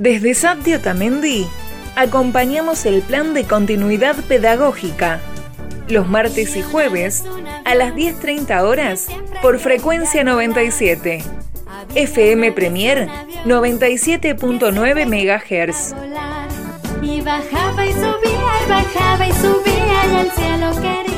[0.00, 1.46] Desde Sapti Otamendi
[1.94, 5.20] acompañamos el plan de continuidad pedagógica
[5.88, 7.22] los martes y jueves
[7.66, 9.08] a las 10.30 horas
[9.42, 11.22] por frecuencia 97.
[11.94, 13.08] FM Premier
[13.44, 15.94] 97.9 MHz.
[17.02, 21.09] Y bajaba y subía y bajaba y subía y al cielo quería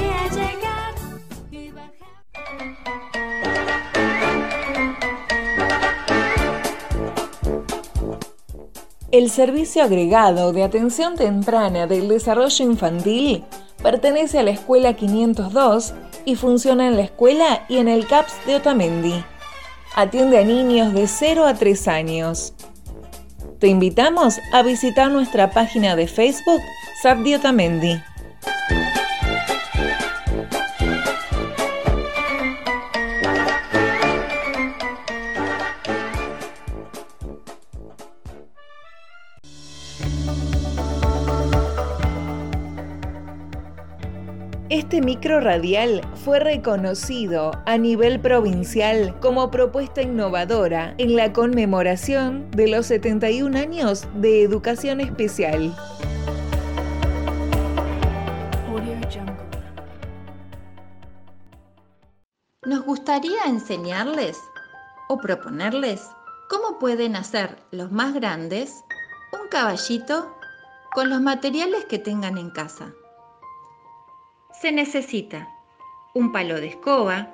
[9.12, 13.44] El Servicio Agregado de Atención Temprana del Desarrollo Infantil
[13.82, 15.92] pertenece a la Escuela 502
[16.24, 19.22] y funciona en la escuela y en el CAPS de Otamendi.
[19.94, 22.54] Atiende a niños de 0 a 3 años.
[23.58, 26.62] Te invitamos a visitar nuestra página de Facebook
[27.02, 28.02] SAPDI Otamendi.
[44.72, 52.68] Este micro radial fue reconocido a nivel provincial como propuesta innovadora en la conmemoración de
[52.68, 55.76] los 71 años de educación especial.
[62.64, 64.38] Nos gustaría enseñarles
[65.10, 66.08] o proponerles
[66.48, 68.82] cómo pueden hacer los más grandes
[69.52, 70.34] caballito
[70.94, 72.94] con los materiales que tengan en casa
[74.58, 75.46] se necesita
[76.14, 77.28] un palo de escoba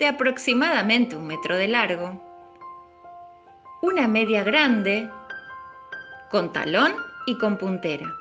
[0.00, 2.20] de aproximadamente un metro de largo,
[3.80, 5.08] una media grande
[6.32, 8.12] con talón y con puntera.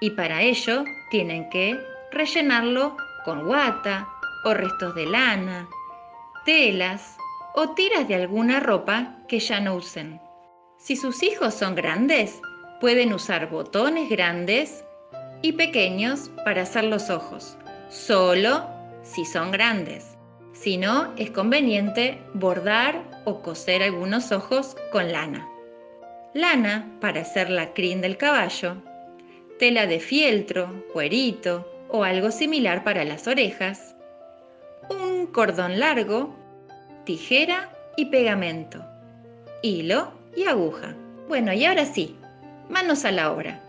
[0.00, 1.78] Y para ello tienen que
[2.10, 4.08] rellenarlo con guata
[4.46, 5.68] o restos de lana,
[6.46, 7.18] telas
[7.54, 10.23] o tiras de alguna ropa que ya no usen.
[10.84, 12.42] Si sus hijos son grandes,
[12.78, 14.84] pueden usar botones grandes
[15.40, 17.56] y pequeños para hacer los ojos,
[17.88, 18.68] solo
[19.02, 20.18] si son grandes.
[20.52, 25.48] Si no, es conveniente bordar o coser algunos ojos con lana.
[26.34, 28.76] Lana para hacer la crin del caballo,
[29.58, 33.96] tela de fieltro, cuerito o algo similar para las orejas,
[34.90, 36.36] un cordón largo,
[37.06, 38.84] tijera y pegamento,
[39.62, 40.94] hilo y aguja.
[41.28, 42.16] Bueno, y ahora sí,
[42.68, 43.60] manos a la obra.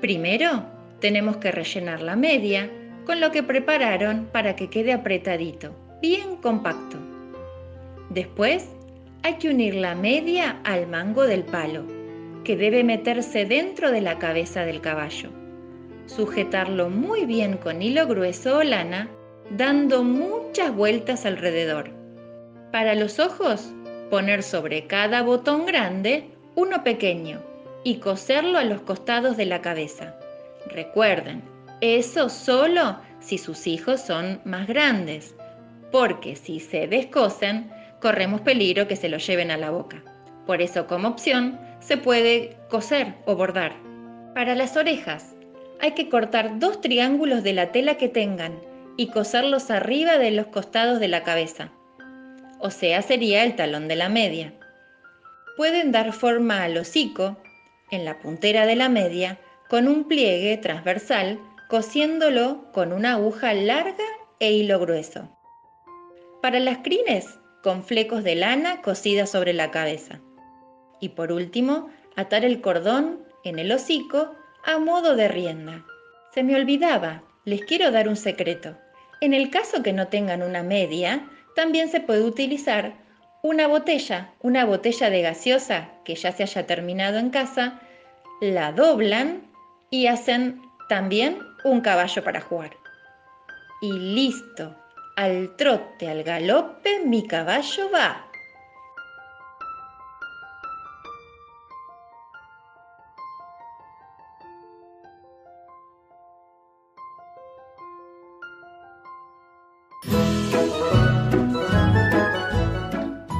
[0.00, 0.64] Primero,
[1.00, 2.70] tenemos que rellenar la media
[3.04, 6.98] con lo que prepararon para que quede apretadito, bien compacto.
[8.10, 8.68] Después
[9.22, 11.84] hay que unir la media al mango del palo,
[12.44, 15.30] que debe meterse dentro de la cabeza del caballo.
[16.06, 19.08] Sujetarlo muy bien con hilo grueso o lana,
[19.50, 21.90] dando muchas vueltas alrededor.
[22.70, 23.72] Para los ojos,
[24.10, 27.40] poner sobre cada botón grande uno pequeño
[27.84, 30.16] y coserlo a los costados de la cabeza.
[30.66, 31.42] Recuerden,
[31.80, 35.34] eso solo si sus hijos son más grandes,
[35.92, 40.02] porque si se descosen, corremos peligro que se lo lleven a la boca.
[40.46, 43.72] Por eso, como opción, se puede coser o bordar.
[44.34, 45.34] Para las orejas,
[45.80, 48.58] hay que cortar dos triángulos de la tela que tengan
[48.96, 51.72] y coserlos arriba de los costados de la cabeza.
[52.58, 54.54] O sea, sería el talón de la media.
[55.56, 57.36] Pueden dar forma al hocico,
[57.90, 64.04] en la puntera de la media, con un pliegue transversal cosiéndolo con una aguja larga
[64.38, 65.28] e hilo grueso.
[66.40, 70.20] Para las crines, con flecos de lana cosida sobre la cabeza.
[71.00, 74.34] Y por último, atar el cordón en el hocico
[74.64, 75.84] a modo de rienda.
[76.32, 78.76] Se me olvidaba, les quiero dar un secreto.
[79.20, 82.92] En el caso que no tengan una media, también se puede utilizar
[83.42, 87.80] una botella, una botella de gaseosa que ya se haya terminado en casa,
[88.40, 89.42] la doblan
[89.90, 92.76] y hacen también un caballo para jugar.
[93.80, 94.76] Y listo,
[95.16, 98.26] al trote, al galope, mi caballo va.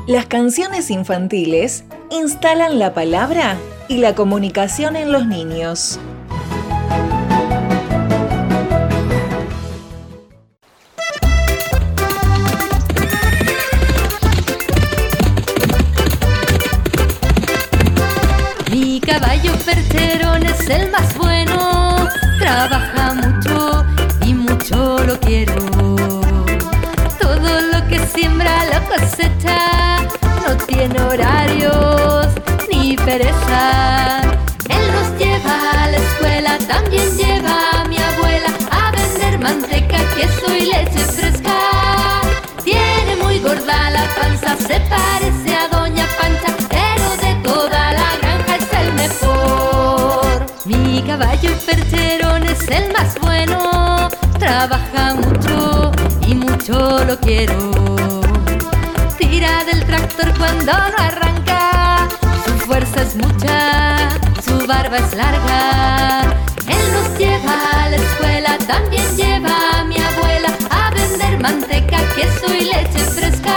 [0.06, 3.56] Las canciones infantiles instalan la palabra
[3.88, 5.98] y la comunicación en los niños.
[22.38, 23.84] trabaja mucho
[24.24, 26.15] y mucho lo quiero.
[28.16, 29.98] Siembra lo cosecha,
[30.42, 32.28] no tiene horarios
[32.72, 34.22] ni pereza.
[34.70, 40.50] Él nos lleva a la escuela, también lleva a mi abuela a vender manteca, queso
[40.50, 42.22] y leche fresca.
[42.64, 48.56] Tiene muy gorda la panza, se parece a Doña Pancha, pero de toda la granja
[48.56, 50.46] es el mejor.
[50.64, 54.08] Mi caballo percherón es el más bueno,
[54.38, 55.12] trabaja
[57.06, 57.70] lo quiero.
[59.16, 62.08] Tira del tractor cuando no arranca,
[62.44, 64.10] su fuerza es mucha,
[64.44, 66.34] su barba es larga.
[66.66, 72.52] Él nos lleva a la escuela, también lleva a mi abuela a vender manteca, queso
[72.52, 73.56] y leche fresca.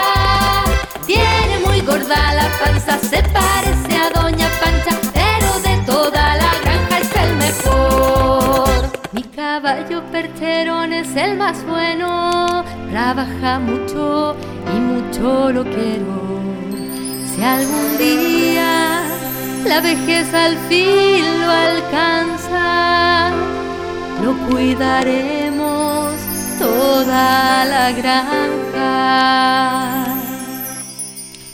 [1.08, 7.00] Tiene muy gorda la panza, se parece a Doña Pancha, pero de toda la granja
[7.00, 8.70] es el mejor.
[9.12, 12.49] Mi caballo percherón es el más bueno,
[12.92, 14.36] trabaja mucho
[14.76, 16.40] y mucho lo quiero.
[17.34, 19.02] Si algún día
[19.66, 23.32] la vejez al fin lo alcanza,
[24.24, 26.14] lo cuidaremos
[26.58, 28.90] toda la granja.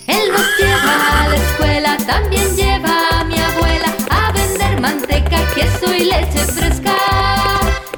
[0.07, 5.93] Él nos lleva a la escuela, también lleva a mi abuela a vender manteca, queso
[5.93, 6.95] y leche fresca.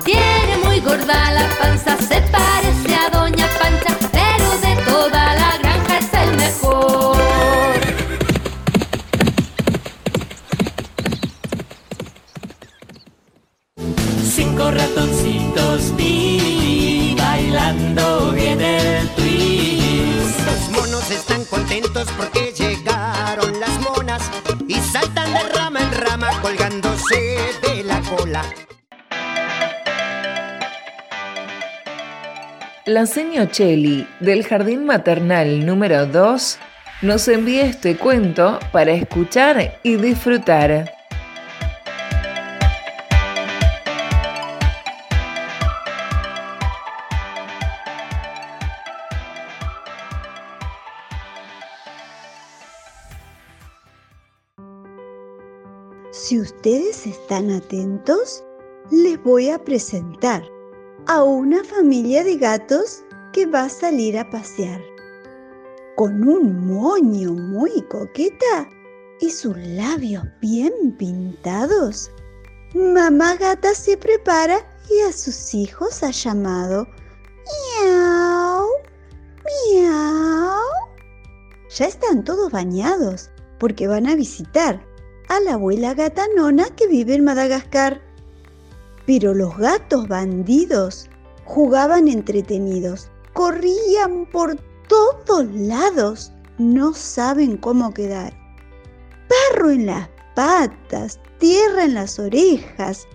[0.04, 2.22] Tiene muy gorda la panza, se
[14.58, 20.48] Cinco ratoncitos vi bailando bien el twist.
[20.48, 24.32] Los monos están contentos porque llegaron las monas
[24.68, 28.42] y saltan de rama en rama colgándose de la cola.
[32.88, 36.58] La seño Cheli del Jardín Maternal número 2
[37.04, 40.97] nos envía este cuento para escuchar y disfrutar.
[56.28, 58.44] Si ustedes están atentos,
[58.92, 60.44] les voy a presentar
[61.06, 64.82] a una familia de gatos que va a salir a pasear.
[65.96, 68.70] Con un moño muy coqueta
[69.22, 72.12] y sus labios bien pintados,
[72.76, 74.58] mamá gata se prepara
[74.90, 76.86] y a sus hijos ha llamado
[77.80, 78.68] miau,
[79.72, 80.60] miau.
[81.70, 84.86] Ya están todos bañados porque van a visitar
[85.30, 88.02] a la abuela gata nona que vive en Madagascar.
[89.06, 91.10] Pero los gatos bandidos
[91.46, 94.56] jugaban entretenidos, corrían por
[94.88, 98.34] todos lados, no saben cómo quedar.
[99.30, 103.08] Barro en las patas, tierra en las orejas,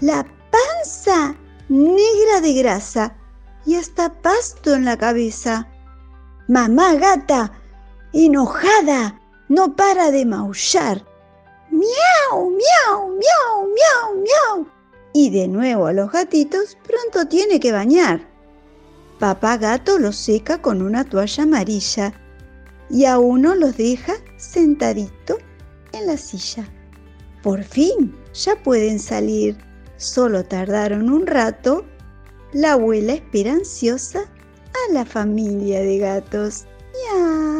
[0.00, 1.36] la panza
[1.68, 3.16] negra de grasa
[3.64, 5.68] y hasta pasto en la cabeza.
[6.48, 7.52] Mamá gata,
[8.12, 11.11] enojada, no para de maullar.
[11.72, 14.66] Miau, miau, miau, miau, miau.
[15.14, 18.28] Y de nuevo a los gatitos pronto tiene que bañar.
[19.18, 22.12] Papá gato los seca con una toalla amarilla
[22.90, 25.38] y a uno los deja sentadito
[25.92, 26.68] en la silla.
[27.42, 29.56] Por fin ya pueden salir.
[29.96, 31.86] Solo tardaron un rato.
[32.52, 36.66] La abuela espera ansiosa a la familia de gatos.
[36.92, 37.51] Miau,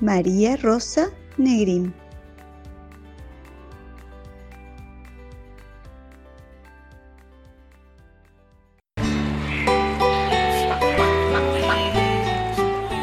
[0.00, 1.94] María Rosa Negrín.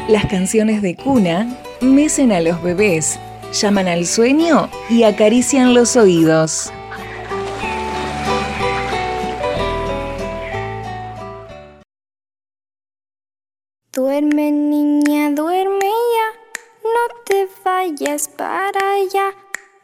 [0.08, 1.48] Las canciones de cuna
[1.80, 3.18] mecen a los bebés,
[3.52, 6.70] llaman al sueño y acarician los oídos.
[13.94, 15.81] Duerme niña, duerme
[17.82, 19.34] vayas para allá,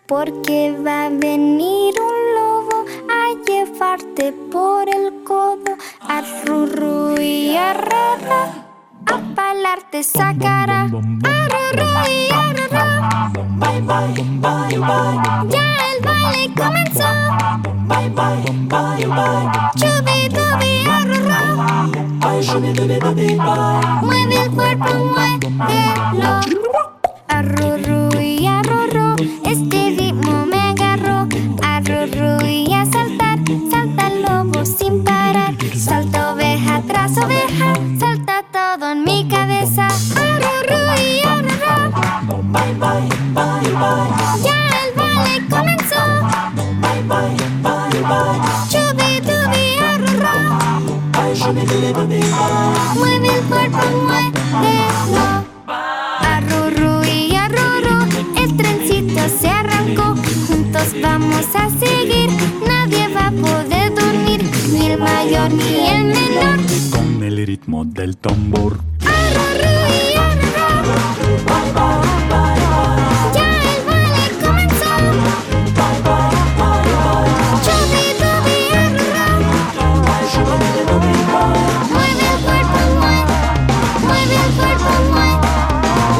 [0.06, 7.72] porque va a venir un lobo a llevarte por el codo, a rurru y a
[7.72, 8.68] rara,
[9.06, 13.32] a palarte sacará, a rurru y a rara.
[15.48, 17.10] Ya el baile comenzó,
[19.76, 21.38] chubi dubi a rurru.
[24.02, 26.67] Mueve el cuerpo, muévelo.
[27.48, 31.26] Arrurru y arrurru, este ritmo me agarró.
[31.62, 33.38] Arrurru y a saltar,
[33.70, 35.54] salta el lobo sin parar.
[35.74, 36.17] Salta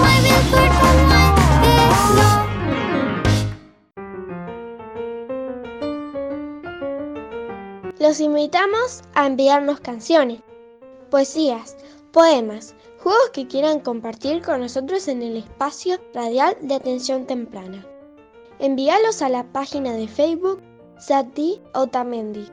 [0.00, 2.28] mueve el cuerpo, muévelo.
[7.98, 10.40] Los invitamos a enviarnos canciones,
[11.10, 11.76] poesías,
[12.12, 17.86] poemas, juegos que quieran compartir con nosotros en el espacio radial de atención temprana.
[18.58, 20.60] Envíalos a la página de Facebook
[20.98, 22.50] Sati Otamendi.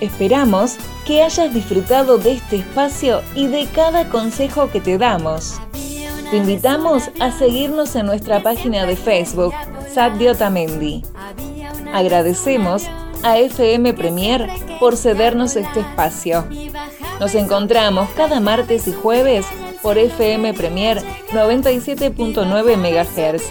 [0.00, 0.76] Esperamos
[1.06, 5.58] que hayas disfrutado de este espacio y de cada consejo que te damos.
[6.30, 9.54] Te invitamos a seguirnos en nuestra página de Facebook,
[9.90, 11.02] Sadio Otamendi.
[11.94, 12.86] Agradecemos
[13.22, 14.46] a FM Premier
[14.78, 16.44] por cedernos este espacio.
[17.18, 19.46] Nos encontramos cada martes y jueves
[19.80, 23.42] por FM Premier 97.9 MHz.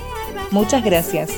[0.52, 1.32] Muchas gracias.